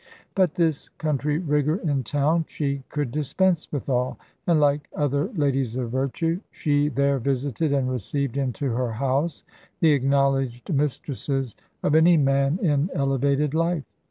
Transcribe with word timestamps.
But 0.33 0.55
this 0.55 0.89
country 0.89 1.37
rigour 1.37 1.75
in 1.77 2.03
town 2.03 2.45
she 2.47 2.81
could 2.89 3.11
dispense 3.11 3.71
withal; 3.71 4.17
and, 4.47 4.59
like 4.59 4.89
other 4.95 5.25
ladies 5.35 5.75
of 5.75 5.91
virtue, 5.91 6.39
she 6.49 6.89
there 6.89 7.19
visited 7.19 7.71
and 7.71 7.87
received 7.87 8.35
into 8.35 8.71
her 8.71 8.93
house 8.93 9.43
the 9.79 9.91
acknowledged 9.91 10.73
mistresses 10.73 11.55
of 11.83 11.93
any 11.93 12.17
man 12.17 12.57
in 12.63 12.89
elevated 12.95 13.53
life. 13.53 13.83